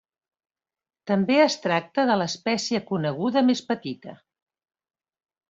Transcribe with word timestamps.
També 1.11 1.35
es 1.43 1.57
tracta 1.65 2.05
de 2.11 2.15
l'espècie 2.21 2.81
coneguda 2.93 3.45
més 3.51 3.63
petita. 3.71 4.19